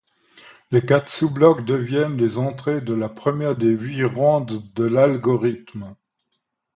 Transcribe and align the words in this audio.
Ces 0.71 0.81
quatre 0.83 1.09
sous-blocs 1.09 1.63
deviennent 1.63 2.17
les 2.17 2.39
entrées 2.39 2.81
de 2.81 2.95
la 2.95 3.07
première 3.07 3.55
des 3.55 3.67
huit 3.69 4.03
rondes 4.03 4.73
de 4.73 4.83
l'algorithme. 4.83 5.93